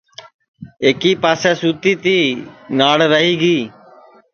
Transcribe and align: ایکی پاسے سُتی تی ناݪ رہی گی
ایکی 0.83 1.11
پاسے 1.21 1.51
سُتی 1.59 1.93
تی 2.03 2.17
ناݪ 2.77 2.99
رہی 3.11 3.33
گی 3.41 3.57